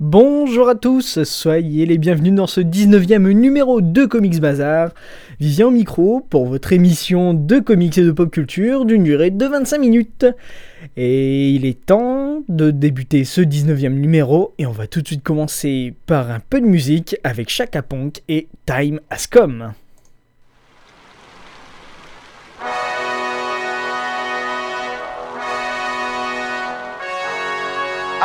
[0.00, 4.90] Bonjour à tous, soyez les bienvenus dans ce 19e numéro de Comics Bazar.
[5.40, 9.44] Vivien au micro pour votre émission de comics et de pop culture d'une durée de
[9.44, 10.24] 25 minutes.
[10.96, 15.24] Et il est temps de débuter ce 19e numéro et on va tout de suite
[15.24, 19.72] commencer par un peu de musique avec Chaka Ponk et Time Has Come.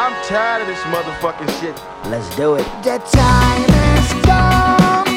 [0.06, 1.82] I'm tired of this motherfucking shit.
[2.12, 2.66] Let's do it.
[2.84, 5.08] The time has come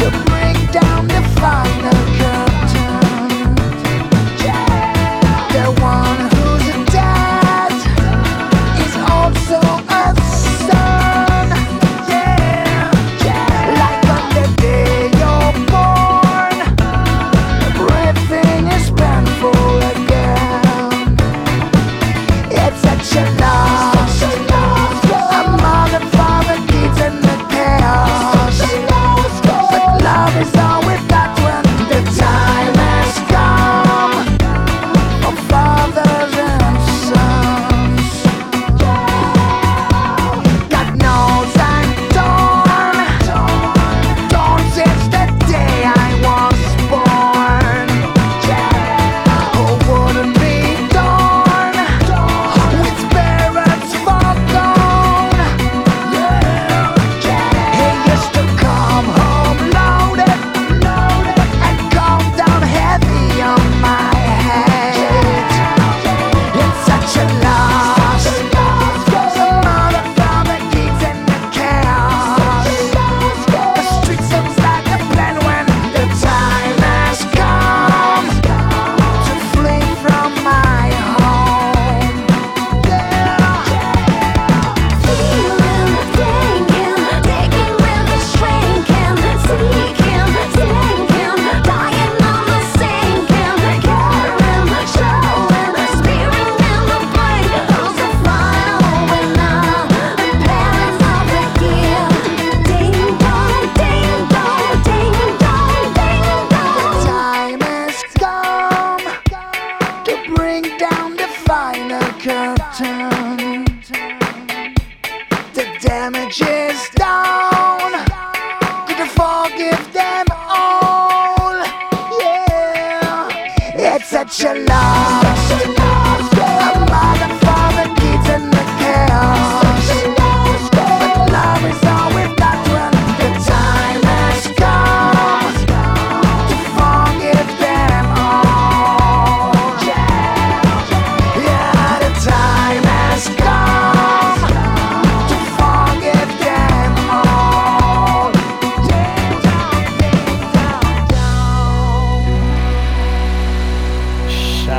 [0.00, 1.95] to bring down the final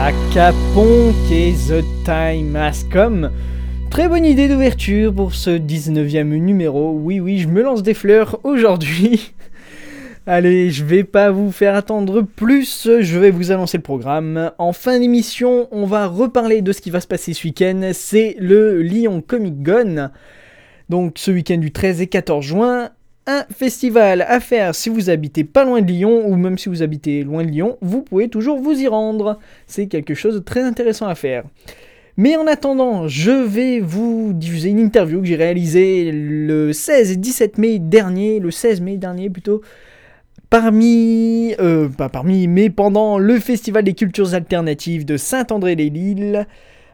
[0.07, 3.29] Chaka Ponk et The Time Has Come.
[3.89, 6.93] Très bonne idée d'ouverture pour ce 19e numéro.
[6.93, 9.33] Oui, oui, je me lance des fleurs aujourd'hui.
[10.25, 14.51] Allez, je vais pas vous faire attendre plus, je vais vous annoncer le programme.
[14.59, 17.89] En fin d'émission, on va reparler de ce qui va se passer ce week-end.
[17.91, 20.09] C'est le Lyon Comic Con.
[20.87, 22.91] Donc ce week-end du 13 et 14 juin,
[23.27, 26.81] un festival à faire si vous habitez pas loin de Lyon ou même si vous
[26.81, 29.37] habitez loin de Lyon, vous pouvez toujours vous y rendre.
[29.67, 31.43] C'est quelque chose de très intéressant à faire.
[32.15, 37.15] Mais en attendant, je vais vous diffuser une interview que j'ai réalisée le 16 et
[37.15, 39.61] 17 mai dernier, le 16 mai dernier plutôt,
[40.49, 46.47] parmi, euh, pas parmi, mais pendant le Festival des cultures alternatives de Saint-André-les-Lilles,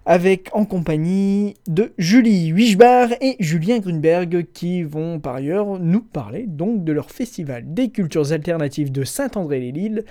[0.05, 6.45] avec en compagnie de Julie Wichbar et Julien Grunberg qui vont par ailleurs nous parler
[6.45, 10.03] donc de leur festival des cultures alternatives de Saint-André-les-Lilles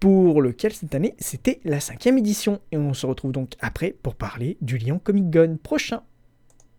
[0.00, 4.16] pour lequel cette année c'était la cinquième édition et on se retrouve donc après pour
[4.16, 6.02] parler du Lyon Comic Con prochain.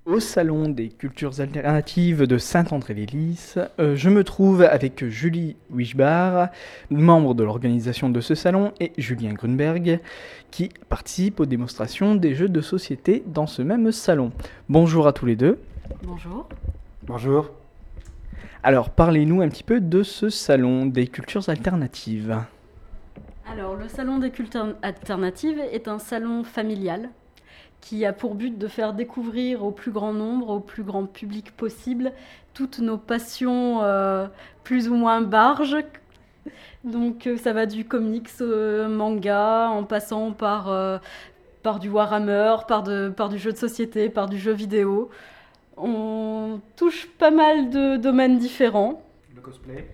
[0.10, 6.50] Au Salon des cultures alternatives de Saint-André-les-Lys, euh, je me trouve avec Julie Wichbar,
[6.90, 10.00] membre de l'organisation de ce salon, et Julien Grunberg,
[10.50, 14.32] qui participe aux démonstrations des jeux de société dans ce même salon.
[14.68, 15.60] Bonjour à tous les deux.
[16.02, 16.50] Bonjour.
[17.04, 17.52] Bonjour.
[18.64, 22.36] Alors, parlez-nous un petit peu de ce salon des cultures alternatives.
[23.48, 27.10] Alors, le Salon des cultures alternatives est un salon familial
[27.82, 31.52] qui a pour but de faire découvrir au plus grand nombre, au plus grand public
[31.56, 32.12] possible,
[32.54, 34.28] toutes nos passions euh,
[34.64, 35.78] plus ou moins barges.
[36.84, 40.98] Donc, euh, ça va du comics, au manga, en passant par, euh,
[41.64, 45.10] par du Warhammer, par, de, par du jeu de société, par du jeu vidéo.
[45.78, 49.02] On touche pas mal de domaines différents.
[49.36, 49.88] Le cosplay,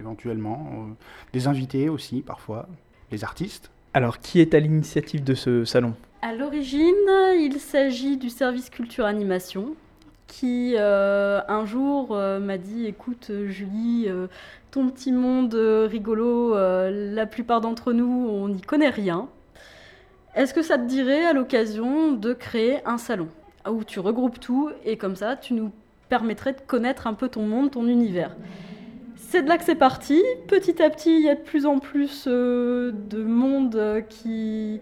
[0.00, 0.70] éventuellement.
[0.74, 0.92] euh,
[1.32, 2.68] des invités aussi, parfois.
[3.10, 3.70] Les artistes.
[3.94, 5.94] Alors, qui est à l'initiative de ce salon?
[6.22, 6.94] À l'origine,
[7.38, 9.74] il s'agit du service culture animation
[10.32, 14.28] qui euh, un jour euh, m'a dit écoute Julie, euh,
[14.70, 19.28] ton petit monde rigolo, la plupart d'entre nous on n'y connaît rien.
[20.34, 23.28] Est-ce que ça te dirait à l'occasion de créer un salon
[23.70, 25.70] où tu regroupes tout et comme ça tu nous
[26.08, 28.34] permettrais de connaître un peu ton monde, ton univers?
[29.32, 30.22] C'est de là que c'est parti.
[30.46, 34.80] Petit à petit, il y a de plus en plus euh, de monde euh, qui,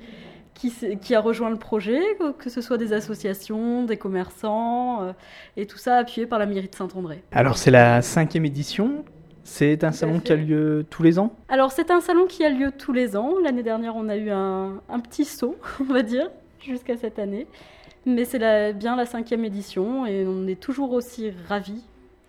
[0.55, 2.00] qui, s'est- qui a rejoint le projet,
[2.38, 5.12] que- ce soit des associations, des commerçants, euh,
[5.56, 7.23] et tout ça appuyé par la mairie de Saint-André.
[7.32, 9.05] Alors, c'est la cinquième édition.
[9.44, 11.32] C'est un salon qui a lieu tous les ans?
[11.49, 13.35] Alors c'est un salon qui a lieu tous les ans.
[13.43, 16.31] L'année dernière, on a eu un, un petit saut, on va dire,
[16.61, 17.46] jusqu'à cette année.
[18.06, 21.82] Mais c'est bien la cinquième édition et on est toujours aussi ravis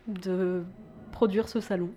[0.08, 0.64] de
[1.22, 1.90] produire ce salon.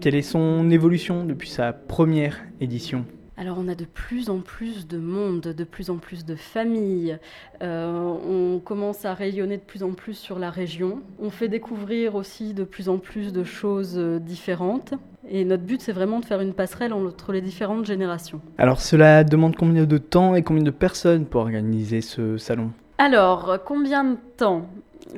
[0.00, 3.04] Quelle est son évolution depuis sa première édition?
[3.36, 7.18] Alors on a de plus en plus de monde, de plus en plus de familles.
[7.62, 11.00] Euh, on commence à rayonner de plus en plus sur la région.
[11.20, 14.94] On fait découvrir aussi de plus en plus de choses euh, différentes.
[15.28, 18.40] Et notre but, c'est vraiment de faire une passerelle entre les différentes générations.
[18.56, 22.70] Alors, cela demande combien de temps et combien de personnes pour organiser ce salon?
[22.98, 24.66] Alors, combien de temps?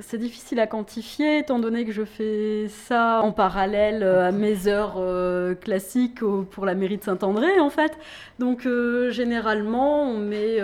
[0.01, 4.67] C'est difficile à quantifier étant donné que je fais ça en parallèle euh, à mes
[4.67, 7.99] heures euh, classiques pour la mairie de Saint-André en fait.
[8.39, 10.59] Donc euh, généralement on met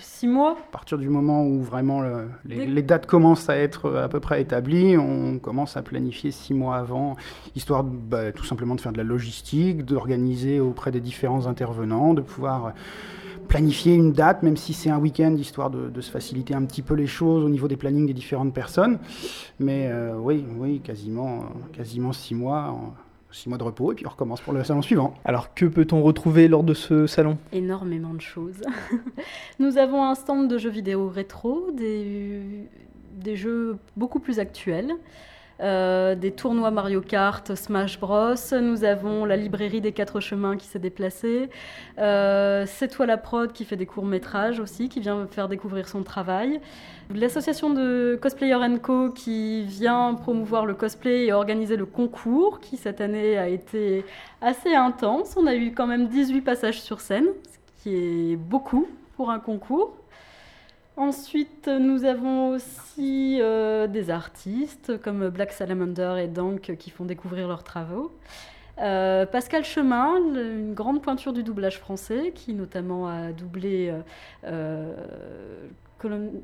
[0.00, 0.52] six mois.
[0.68, 4.40] À partir du moment où vraiment le- les, dates commencent à être à peu près
[4.40, 7.16] établies, on commence à planifier six mois avant,
[7.54, 12.22] histoire bah, tout simplement de faire de la logistique, d'organiser auprès des différents intervenants, de
[12.22, 12.72] pouvoir
[13.46, 16.82] planifier une date, même si c'est un week-end, histoire de, de se faciliter un petit
[16.82, 18.98] peu les choses au niveau des plannings des différentes personnes.
[19.58, 22.94] Mais euh, oui, oui, quasiment, euh, quasiment six mois, en-
[23.32, 25.12] six mois de repos, et puis on recommence pour le salon suivant.
[25.24, 27.36] Alors, que peut-on retrouver lors de ce salon?
[27.52, 28.62] Énormément de choses.
[29.58, 32.40] Nous avons un stand de jeux vidéo rétro, des,
[33.20, 34.92] des jeux beaucoup plus actuels.
[35.60, 38.34] Euh, des tournois Mario Kart, Smash Bros.
[38.60, 41.48] Nous avons la librairie des quatre chemins qui s'est déplacée.
[41.98, 45.88] Euh, C'est toi la prod qui fait des courts métrages aussi, qui vient faire découvrir
[45.88, 46.60] son travail.
[47.14, 53.00] L'association de Cosplayer Co qui vient promouvoir le cosplay et organiser le concours, qui cette
[53.00, 54.04] année a été
[54.42, 55.36] assez intense.
[55.36, 57.94] On a eu quand même 18 passages sur scène, ce qui
[58.32, 59.94] est beaucoup pour un concours.
[60.96, 67.48] Ensuite, nous avons aussi euh, des artistes comme Black Salamander et Dank qui font découvrir
[67.48, 68.12] leurs travaux.
[68.78, 73.92] Euh, Pascal Chemin, une grande pointure du doublage français, qui notamment a doublé
[74.44, 74.94] euh,
[75.98, 76.42] Colon-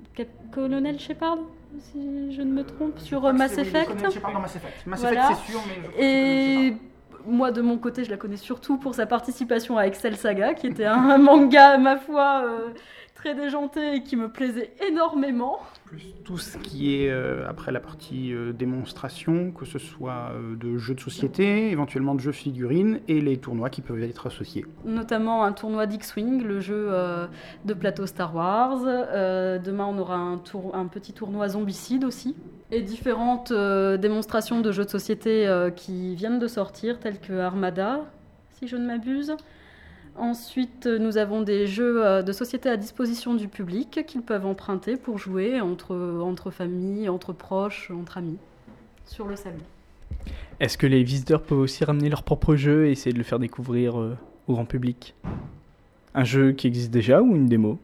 [0.50, 1.38] Colonel Shepard,
[1.78, 3.90] si je ne me trompe, sur Mass Effect.
[4.02, 4.86] Mass Effect.
[4.86, 5.24] Mass Voilà.
[5.30, 5.60] Effect, c'est sûr,
[5.98, 6.76] mais Et
[7.26, 10.66] moi, de mon côté, je la connais surtout pour sa participation à Excel Saga, qui
[10.68, 12.68] était un manga, ma foi, euh,
[13.22, 15.60] très déjanté et qui me plaisait énormément.
[15.84, 20.56] plus tout ce qui est euh, après la partie euh, démonstration, que ce soit euh,
[20.56, 24.66] de jeux de société, éventuellement de jeux figurines, et les tournois qui peuvent être associés.
[24.84, 26.90] Notamment un tournoi d'X-Wing, le jeu
[27.64, 28.80] de plateau Star Wars.
[28.80, 32.34] Demain, on aura un, tour- un petit tournoi Zombicide aussi.
[32.72, 38.00] Et différentes démonstrations de jeux de société qui viennent de sortir, tels que Armada,
[38.58, 39.36] si je ne m'abuse.
[40.16, 44.96] Ensuite, nous avons des jeux euh, de société à disposition du public qu'ils peuvent emprunter
[44.96, 48.38] pour jouer entre, entre familles, entre proches, entre amis,
[49.06, 49.56] sur le salon.
[50.60, 53.38] Est-ce que les visiteurs peuvent aussi ramener leur propre jeu et essayer de le faire
[53.38, 54.16] découvrir euh,
[54.48, 55.14] au grand public?
[56.14, 57.78] Un jeu qui existe déjà ou une démo?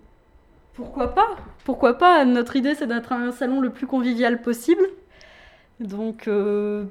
[0.75, 1.37] Pourquoi pas?
[1.65, 2.25] Pourquoi pas?
[2.25, 4.83] Notre idée, c'est d'être un salon le plus convivial possible.
[5.81, 6.85] Donc, euh,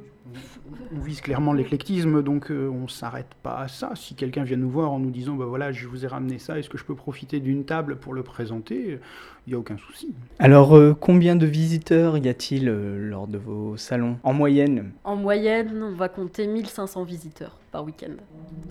[0.96, 3.92] On vise clairement l'éclectisme, donc euh, on s'arrête pas à ça.
[3.96, 6.58] Si quelqu'un vient nous voir en nous disant, bah voilà, je vous ai ramené ça,
[6.58, 9.00] est-ce que je peux profiter d'une table pour le présenter?
[9.46, 10.14] Il n'y a aucun souci.
[10.40, 14.18] Alors, euh, combien de visiteurs y a-t-il euh, lors de vos salons?
[14.24, 14.92] En moyenne?
[15.04, 18.14] En moyenne, on va compter 1500 visiteurs par week-end.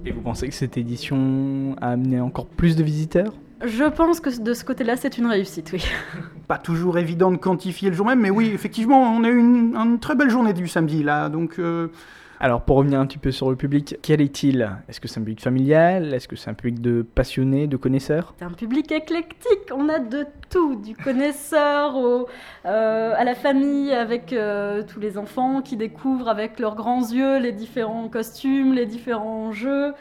[0.04, 3.32] Et vous pensez que cette édition a amené encore plus de visiteurs?
[3.64, 5.84] Je pense que de ce côté-là, c'est une réussite, oui.
[6.48, 9.74] Pas toujours évident de quantifier le jour même, mais oui, effectivement, on a eu une,
[9.74, 11.88] une très belle journée du samedi là, donc euh,
[12.38, 14.70] Alors, pour revenir un petit peu sur le public, quel est-il?
[14.88, 16.12] Est-ce que c'est un public familial?
[16.12, 18.34] Est-ce que c'est un public de passionnés, de connaisseurs?
[18.38, 22.28] C'est un public éclectique, on a de tout, du connaisseur au,
[22.66, 27.38] euh, à la famille avec euh, tous les enfants qui découvrent avec leurs grands yeux
[27.38, 29.94] les différents costumes, les différents jeux.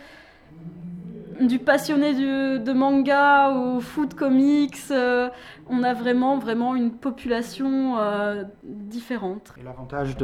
[1.41, 5.29] Du passionné de manga au foot comics, euh,
[5.67, 9.53] on a vraiment vraiment une population euh, différente.
[9.59, 10.15] Et l'avantage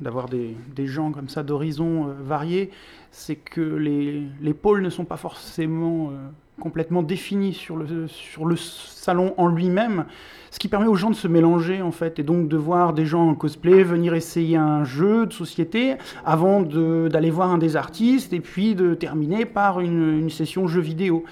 [0.00, 0.56] d'avoir des,
[0.86, 2.70] gens comme ça d'horizons euh, variés,
[3.10, 6.12] c'est que les, les pôles ne sont pas forcément
[6.60, 10.06] complètement définis sur le, salon en lui-même,
[10.50, 13.06] ce qui permet aux gens de se mélanger en fait, et donc de voir des
[13.06, 18.32] gens en cosplay venir essayer un jeu de société avant d'aller voir un des artistes,
[18.32, 21.24] et puis de terminer par une session jeu vidéo.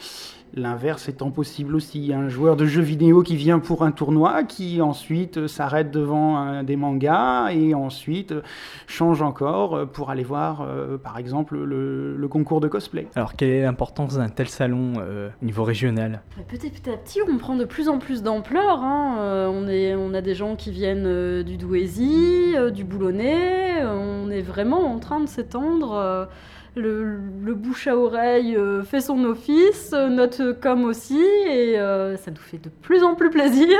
[0.55, 1.99] L'inverse étant possible aussi.
[1.99, 5.39] Il y a un joueur de jeux vidéo qui vient pour un tournoi, qui ensuite
[5.39, 8.43] euh, s'arrête devant un des mangas et ensuite euh,
[8.87, 13.07] change encore euh, pour aller voir, euh, par exemple, le, le concours de cosplay.
[13.15, 16.21] Alors, quelle est l'importance d'un tel salon euh, au niveau régional?
[16.37, 18.83] Mais Petit, petit à petit, on prend de plus en plus d'ampleur.
[18.83, 19.17] hein.
[19.21, 23.83] Euh, on, est, on a des gens qui viennent euh, du Douaisis, euh, du Boulonnais.
[23.83, 26.29] euh, on est vraiment en train de s'étendre.
[26.75, 32.17] Le, le bouche à oreille euh, fait son office, euh, notre com aussi, et euh,
[32.17, 33.79] ça nous fait de plus en plus plaisir.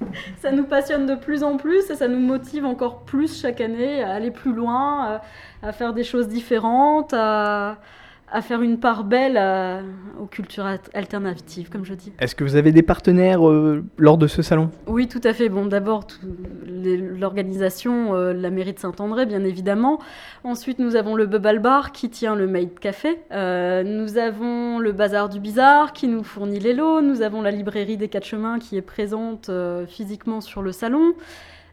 [0.40, 4.02] ça nous passionne de plus en plus et ça nous motive encore plus chaque année
[4.02, 5.20] à aller plus loin,
[5.62, 7.78] à, à faire des choses différentes, à,
[8.32, 9.80] à faire une part belle à-
[10.20, 12.12] aux cultures al- alternatives, comme je dis.
[12.18, 14.70] Est-ce que vous avez des partenaires euh, lors de ce salon?
[14.86, 15.48] Oui, tout à fait.
[15.48, 16.06] Bon, d'abord,
[16.66, 19.98] l'organisation, euh, la mairie de Saint-André, bien évidemment.
[20.44, 23.20] Ensuite, nous avons le Bubble Bar qui tient le Maid Café.
[23.32, 27.00] Euh, nous avons le Bazar du Bizarre qui nous fournit les lots.
[27.00, 29.50] Nous avons la librairie des Quatre Chemins qui est présente
[29.88, 31.14] physiquement sur le salon.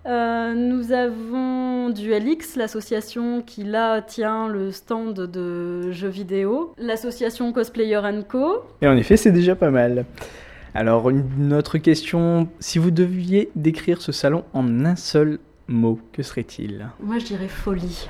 [0.06, 6.74] Euh, nous avons Duelix, l'association qui là tient le stand de jeux vidéo.
[6.77, 8.63] L'association Cosplayer Co.
[8.82, 10.06] Et en effet, c'est déjà pas mal.
[10.74, 12.48] Alors, une autre question.
[12.60, 15.39] Si vous deviez décrire ce salon en un seul
[15.70, 16.90] mot, que serait-il?
[17.00, 18.10] Moi, je dirais folie.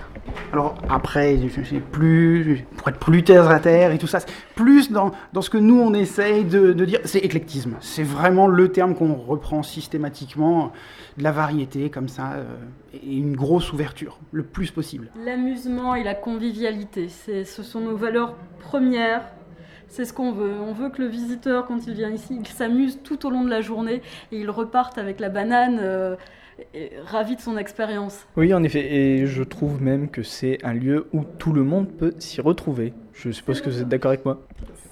[0.54, 4.20] Alors après, je- je- plus, pour être plus terre à terre et tout ça,
[4.56, 7.76] plus dans, dans ce que nous on essaye de, de dire, c'est éclectisme.
[7.82, 10.72] C'est vraiment le terme qu'on reprend systématiquement,
[11.18, 12.44] de la variété comme ça, euh,
[12.94, 15.12] et une grosse ouverture, le plus possible.
[15.26, 19.24] L'amusement et la convivialité, c'est, ce sont nos valeurs premières.
[19.92, 20.54] C'est ce qu'on veut.
[20.62, 23.50] On veut que le visiteur, quand il vient ici, il s'amuse tout au long de
[23.50, 26.16] la journée et il reparte avec la banane euh,
[27.06, 28.26] ravi de son expérience.
[28.38, 31.88] Oui, en effet, et je trouve même que c'est un lieu où tout le monde
[31.88, 32.94] peut s'y retrouver.
[33.14, 34.42] Je suppose que vous êtes d'accord avec moi.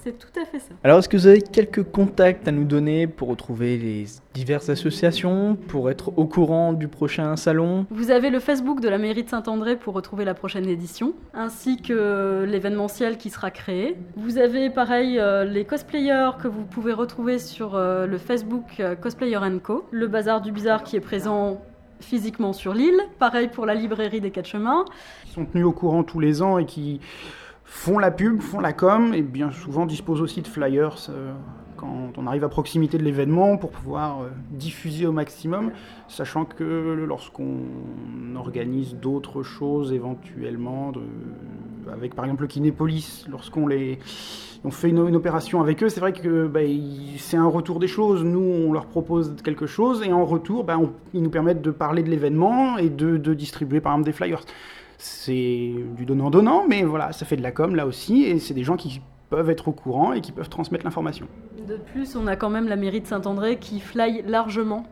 [0.08, 0.70] C'est tout à fait ça.
[0.84, 5.54] Alors, est-ce que vous avez quelques contacts à nous donner pour retrouver les diverses associations,
[5.54, 7.84] pour être au courant du prochain salon?
[7.90, 11.82] Vous avez le Facebook de la mairie de Saint-André pour retrouver la prochaine édition, ainsi
[11.82, 13.98] que l'événementiel qui sera créé.
[14.16, 18.94] Vous avez pareil euh, les cosplayers que vous pouvez retrouver sur euh, le Facebook euh,
[18.94, 21.60] Cosplayer Co, le bazar du bizarre qui est présent
[22.00, 24.86] physiquement sur l'île, pareil pour la librairie des Quatre Chemins.
[25.26, 26.98] Qui sont tenus au courant tous les ans et qui
[27.68, 31.32] font la pub, font la com, et bien souvent disposent aussi de flyers euh,
[31.76, 35.70] quand on arrive à proximité de l'événement pour pouvoir euh, diffuser au maximum,
[36.08, 37.60] sachant que lorsqu'on
[38.36, 40.92] organise d'autres choses éventuellement,
[41.92, 43.98] avec par exemple le Kinépolis, lorsqu'on les
[44.64, 46.60] on fait une, opération avec eux, c'est vrai que bah,
[47.18, 48.24] c'est un retour des choses.
[48.24, 50.80] Nous, on leur propose quelque chose et en retour, bah,
[51.14, 54.42] ils nous permettent de parler de l'événement et de, de distribuer par exemple des flyers.
[54.98, 58.64] C'est du donnant-donnant, mais voilà, ça fait de la com là aussi et c'est des
[58.64, 59.00] gens qui
[59.30, 61.28] peuvent être au courant et qui peuvent transmettre l'information.
[61.66, 64.84] De plus, on a quand même la mairie de Saint-André qui fly largement,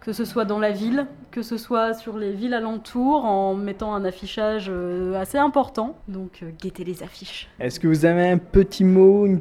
[0.00, 3.94] que ce soit dans la ville, que ce soit sur les villes alentours, en mettant
[3.94, 5.96] un affichage euh, assez important.
[6.08, 7.48] Donc, euh, guettez les affiches.
[7.58, 9.40] Est-ce que vous avez un petit mot, une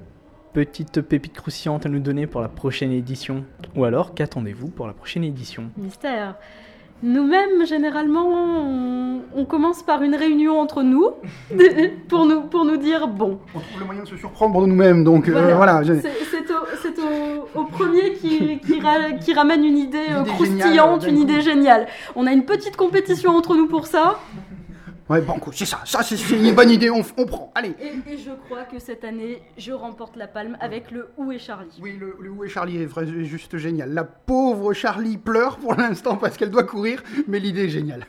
[0.54, 3.46] petite pépite croustillante à nous donner pour la prochaine édition?
[3.76, 5.70] Ou alors, qu'attendez-vous pour la prochaine édition?
[5.78, 6.36] Mystère.
[7.06, 11.12] Nous-mêmes, généralement, on, on commence par une réunion entre nous
[12.10, 13.40] pour nous, pour nous dire bon.
[13.54, 15.84] On trouve le moyen de se surprendre nous-mêmes, donc euh, Voilà.
[15.84, 16.96] je- C'est
[17.54, 21.22] au, premier qui, qui, ra- qui ramène une idée euh, Une idée croustillante, géniale, une
[21.22, 21.88] idée géniale.
[22.16, 24.20] On a une petite compétition entre nous pour ça.
[25.08, 27.76] Ouais, banco, c'est ça, ça c'est une bonne idée, on, on prend, allez.
[27.80, 31.38] Et, et je crois que cette année, je remporte la palme avec le Où est
[31.38, 31.78] Charlie?
[31.80, 33.94] Oui, le, le Où est Charlie est vrai- juste génial.
[33.94, 38.06] La pauvre Charlie pleure pour l'instant parce qu'elle doit courir, mais l'idée est géniale.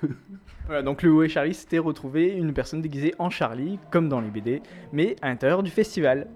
[0.65, 4.21] Voilà, donc le Où est Charlie, c'était retrouver une personne déguisée en Charlie, comme dans
[4.21, 4.63] les BD,
[4.93, 6.27] mais à l'intérieur du festival.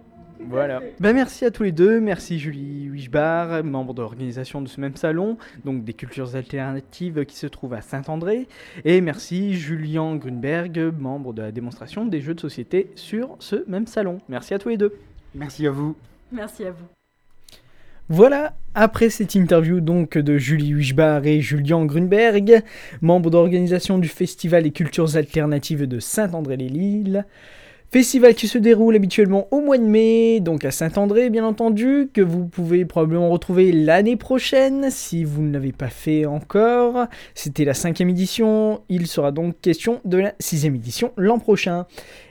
[0.48, 0.80] Voilà.
[0.98, 4.96] Ben merci à tous les deux, merci Julie Wichbar, membre de l'organisation de ce même
[4.96, 8.48] salon, donc des cultures alternatives qui se trouve à Saint-André,
[8.84, 13.86] et merci Julien Grunberg, membre de la démonstration des jeux de société sur ce même
[13.86, 14.20] salon.
[14.28, 14.94] Merci à tous les deux.
[15.34, 15.94] Merci à vous.
[16.32, 16.86] Merci à vous.
[18.08, 22.64] Voilà, après cette interview donc de Julie Wichbar et Julien Grunberg,
[23.02, 27.24] membres d'organisation du Festival des cultures alternatives de Saint-André-les-Lilles.
[27.92, 32.20] Festival qui se déroule habituellement au mois de mai, donc à Saint-André bien entendu, que
[32.20, 37.08] vous pouvez probablement retrouver l'année prochaine si vous ne l'avez pas fait encore.
[37.34, 41.86] C'était la cinquième édition, il sera donc question de la sixième édition l'an prochain.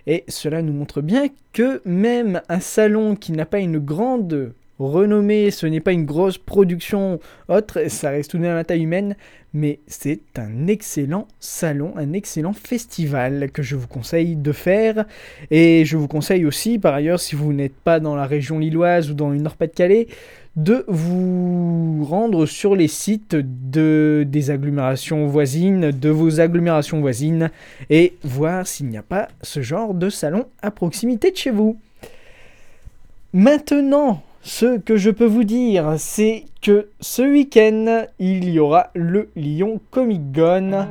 [0.07, 5.51] Et cela nous montre bien que même un salon qui n'a pas une grande renommée,
[5.51, 9.15] ce n'est pas une grosse production autre, ça reste tout de même à taille humaine,
[9.53, 15.05] mais c'est un excellent salon, un excellent festival que je vous conseille de faire.
[15.49, 19.09] Et je vous conseille aussi, par ailleurs, si vous n'êtes pas dans la région lilloise
[19.09, 20.07] ou dans le Nord-Pas-de-Calais,
[20.55, 27.49] de vous rendre sur les sites de, des agglomérations voisines, de vos agglomérations voisines,
[27.89, 31.77] et voir s'il n'y a pas ce genre de salon à proximité de chez vous.
[33.33, 39.29] Maintenant, ce que je peux vous dire, c'est que ce week-end, il y aura le
[39.35, 40.87] Lyon Comic Con.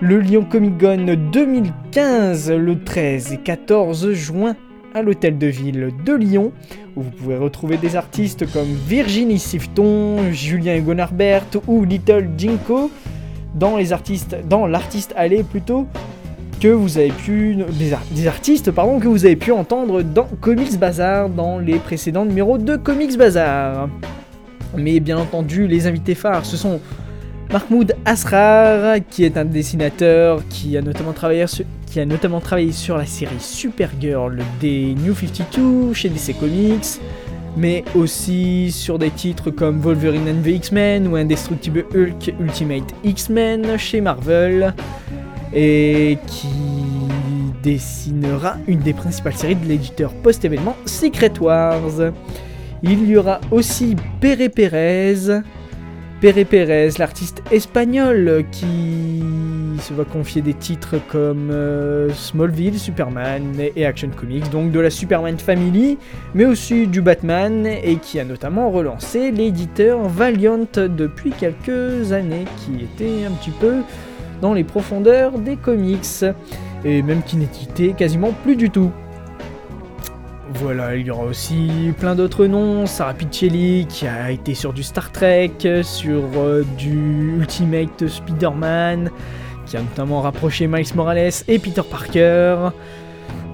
[0.00, 4.54] Le Lyon Comic Con 2015, le 13 et 14 juin,
[4.94, 6.52] à l'hôtel de ville de Lyon,
[6.94, 12.92] où vous pouvez retrouver des artistes comme Virginie Sifton, Julien Gonarbert ou Little Jinko
[13.56, 13.76] dans
[14.48, 15.88] dans l'artiste allé plutôt
[16.60, 20.28] que vous avez pu des, ar- des artistes pardon que vous avez pu entendre dans
[20.40, 23.88] Comics Bazar dans les précédents numéros de Comics Bazar.
[24.76, 26.80] Mais bien entendu, les invités phares, ce sont
[27.52, 32.70] Mahmoud Asrar, qui est un dessinateur qui a notamment travaillé sur, qui a notamment travaillé
[32.72, 37.00] sur la série Supergirl des New 52 chez DC Comics,
[37.56, 43.76] mais aussi sur des titres comme Wolverine and the X-Men ou Indestructible Hulk Ultimate X-Men
[43.76, 44.72] chez Marvel,
[45.54, 46.48] et qui
[47.62, 52.12] dessinera une des principales séries de l'éditeur post-événement Secret Wars.
[52.82, 55.42] Il y aura aussi Pere Pérez,
[56.20, 59.22] Pere Pérez, l'artiste espagnol qui
[59.80, 64.90] se va confier des titres comme euh, Smallville, Superman et Action Comics, donc de la
[64.90, 65.98] Superman Family,
[66.34, 72.84] mais aussi du Batman, et qui a notamment relancé l'éditeur Valiant depuis quelques années, qui
[72.84, 73.76] était un petit peu
[74.40, 76.24] dans les profondeurs des comics,
[76.84, 78.90] et même qui n'éditait quasiment plus du tout.
[80.54, 82.84] Voilà, il y aura aussi plein d'autres noms.
[82.84, 89.10] Sarah Pichelli qui a été sur du Star Trek, sur euh, du Ultimate Spider-Man,
[89.66, 92.70] qui a notamment rapproché Miles Morales et Peter Parker,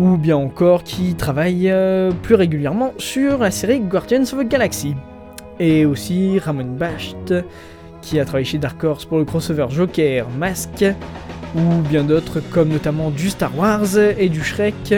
[0.01, 4.95] ou bien encore qui travaille euh, plus régulièrement sur la série Guardians of the Galaxy.
[5.61, 7.33] Et aussi Ramon Basht
[8.07, 10.85] qui a travaillé chez Dark Horse pour le crossover Joker Mask,
[11.57, 14.95] ou bien d'autres comme notamment du Star Wars et du Shrek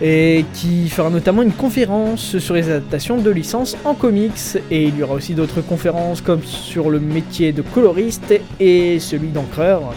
[0.00, 4.56] et qui fera notamment une conférence sur les adaptations de licences en comics.
[4.70, 9.28] Et il y aura aussi d'autres conférences comme sur le métier de coloriste et celui
[9.28, 9.92] d'encreur.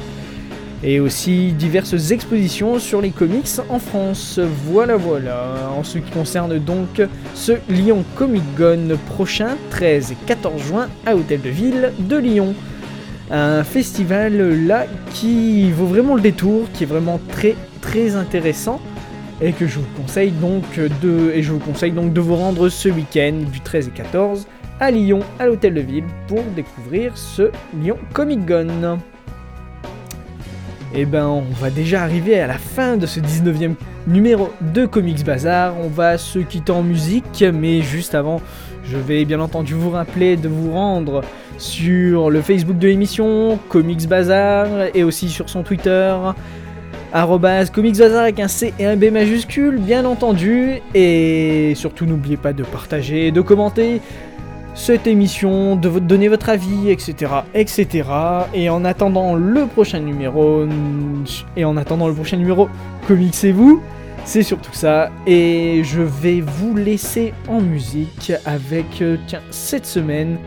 [0.88, 4.39] Et aussi diverses expositions sur les comics en France.
[4.67, 5.71] Voilà, voilà.
[5.76, 7.02] En ce qui concerne donc
[7.34, 12.54] ce Lyon Comic Con prochain, 13 et 14 juin, à Hôtel de Ville de Lyon.
[13.32, 18.80] Un festival là qui vaut vraiment le détour, qui est vraiment très très intéressant
[19.41, 20.63] et que je vous conseille donc
[21.02, 24.48] de et je vous conseille donc de vous rendre ce week-end du 13 et 14
[24.80, 29.00] à Lyon à l'hôtel de ville pour découvrir ce Lyon Comic Con.
[30.93, 33.76] Et ben on va déjà arriver à la fin de ce 19e
[34.08, 35.74] numéro de Comics Bazar.
[35.84, 38.41] On va se quitter en musique, mais juste avant,
[38.86, 41.21] je vais bien entendu vous rappeler de vous rendre
[41.58, 46.15] sur le Facebook de l'émission Comics Bazar et aussi sur son Twitter
[47.13, 50.82] arrobase Comics Bazar avec un C et un B majuscule, bien entendu.
[50.93, 54.02] Et surtout, n'oubliez pas de partager, de commenter
[54.75, 58.03] cette émission, de donner votre avis, etc., etc.
[58.53, 60.67] Et en attendant le prochain numéro,
[61.55, 62.69] et en attendant le prochain numéro,
[63.07, 63.81] comicsez-vous.
[64.25, 65.09] C'est surtout ça.
[65.25, 70.38] Et je vais vous laisser en musique avec, euh, tiens, cette semaine,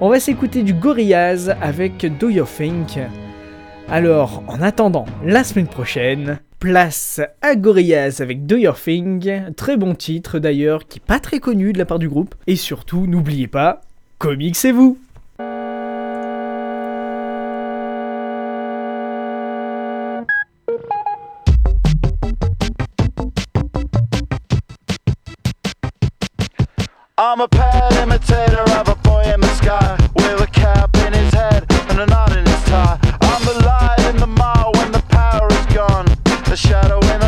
[0.00, 2.98] on va s'écouter du Gorillaz avec Do Your Think.
[3.88, 9.94] Alors, en attendant la semaine prochaine, place à Gorillaz avec Do Your Thing, très bon
[9.94, 12.34] titre d'ailleurs, qui est pas très connu de la part du groupe.
[12.46, 13.80] Et surtout, n'oubliez pas,
[14.18, 14.98] comics c'est vous
[27.20, 28.67] I'm a pale imitator
[36.58, 37.27] shadow in the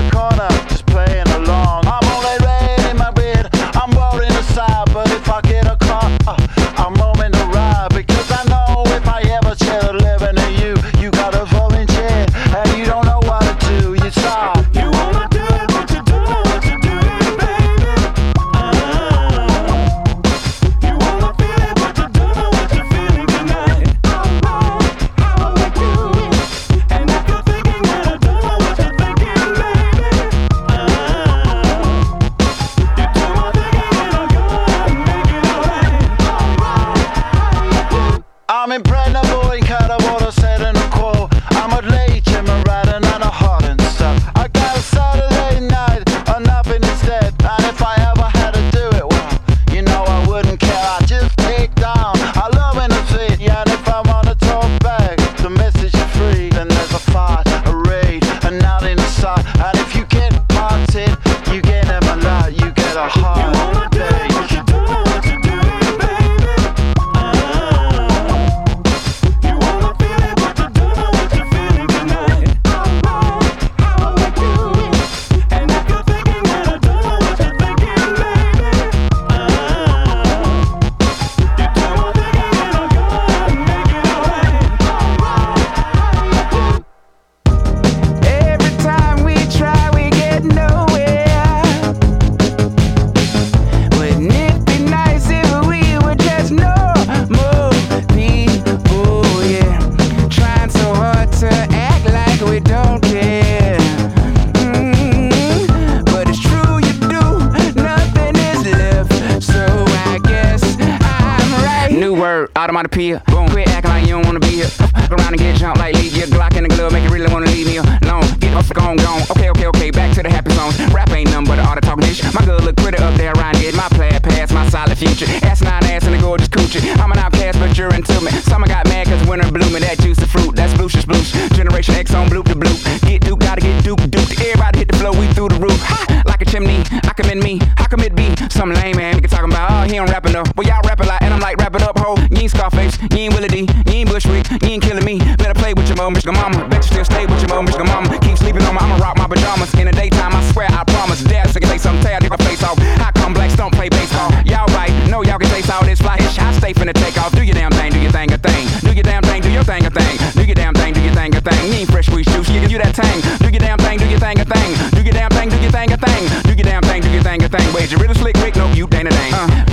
[112.81, 113.25] word, automatopoeia.
[113.27, 114.67] Boom, quit acting like you don't wanna be here.
[114.67, 117.33] Fuck around and get jumped like leave your Glock in the glove, make you really
[117.33, 118.25] wanna leave me alone.
[118.39, 119.23] Get off gone, gone.
[119.31, 120.79] Okay, okay, okay, back to the happy zones.
[120.93, 122.23] Rap ain't nothing but an art of talking dish.
[122.35, 123.73] My girl look pretty up there around here.
[123.75, 125.27] My plaid past, my solid future.
[125.43, 126.83] Ass nine ass and a gorgeous coochie.
[126.99, 128.31] I'm an outcast, but you're into me.
[128.43, 129.83] Summer got mad cause winter blooming.
[129.83, 131.33] That juicy fruit, that's blucious blues.
[131.53, 132.79] Generation X on bloop to bloop.
[133.07, 134.31] Get duke, gotta get duke, duke.
[134.41, 135.81] Everybody hit the flow, we through the roof.
[135.83, 136.23] Ha!
[136.27, 137.59] Like a chimney, I commend me.
[137.77, 138.35] How come it be?
[138.51, 140.51] Some lame man, nigga talking about, oh, he don't rap enough.
[140.57, 142.21] Well, y'all rap a lot, and I'm like, wrap it up, ho.
[142.29, 145.17] You ain't Scarface, you ain't Willie D, you ain't Bushwick, you ain't killing me.
[145.41, 146.69] Better play with your mom, Michigan mama.
[146.69, 148.13] Bet you still stay with your mom, Michigan mama.
[148.21, 149.73] Keep sleeping on me, I'ma rock my pajamas.
[149.81, 151.25] In the daytime, I swear, I promise.
[151.25, 152.77] Dad, sick say some tear, nigga face off.
[153.01, 154.29] How come blacks don't play baseball?
[154.45, 156.21] Y'all right, know y'all can taste all this fly.
[156.21, 157.33] I stay finna take off.
[157.33, 158.69] Do your damn thing, do your thing a thing.
[158.85, 160.17] Do your damn thing, do your thing a thing.
[160.37, 161.73] Do your damn thing, do your thing a thing.
[161.73, 163.21] You ain't fresh squeeze juice, you can that tang.
[163.41, 164.71] Do your damn thing, do your thing a thing.
[164.93, 166.23] Do your damn thing, do your thing a thing.
[166.45, 167.73] Do your damn thing, do your thing a thing.
[167.73, 168.57] Wait, you really slick, Rick?
[168.57, 169.33] No, you ain't a dang.
[169.33, 169.70] Uh,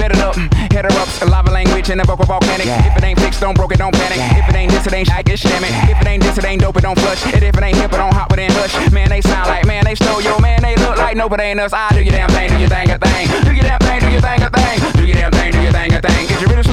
[0.81, 2.67] bet it up, head her up, lava language and a vocal volcanic.
[2.67, 4.19] If it ain't fixed, don't broke it, don't panic.
[4.37, 5.69] If it ain't this, it ain't shit, get shammy.
[5.89, 7.25] If it ain't this, it ain't dope, it don't flush.
[7.25, 8.91] And if it ain't hip, it don't hop, it ain't hush.
[8.91, 11.59] Man, they sound like, man, they stole yo, man, they look like no, but ain't
[11.59, 11.73] us.
[11.73, 13.27] I do your damn thing, do your thing a thing.
[13.43, 14.77] Do your damn thing, do your thing a thing.
[14.93, 16.25] Do your damn thing, do your thing a thing.
[16.29, 16.66] Is you really slick,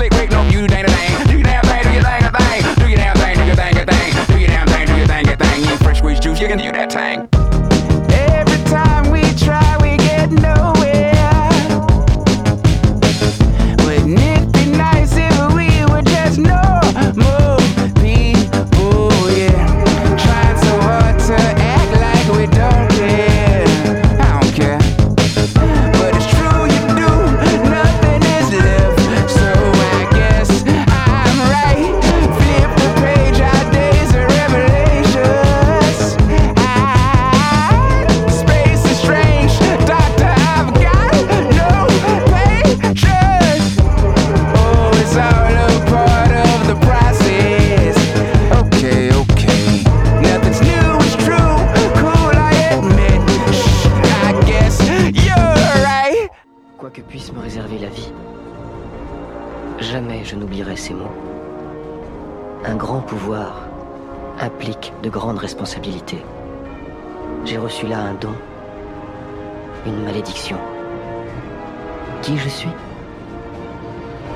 [60.84, 61.16] ces mots.
[62.66, 63.68] Un grand pouvoir
[64.38, 66.22] implique de grandes responsabilités.
[67.46, 68.34] J'ai reçu là un don,
[69.86, 70.58] une malédiction.
[72.20, 72.74] Qui je suis?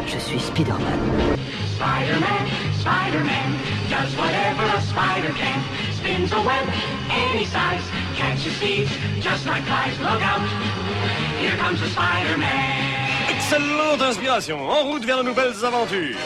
[0.06, 1.00] Je suis Spider-Man.
[1.76, 2.44] Spider-Man,
[2.80, 3.48] Spider-Man,
[3.90, 5.60] does whatever a spider can.
[5.98, 6.66] Spins a web
[7.10, 7.84] any size,
[8.16, 9.98] catches thieves just like flies.
[10.00, 10.40] Look out,
[11.40, 12.97] here comes the Spider-Man.
[13.50, 16.18] Excellente inspiration, en route vers de nouvelles aventures.